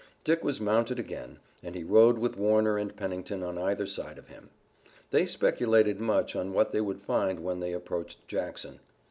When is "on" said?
3.43-3.59, 6.35-6.53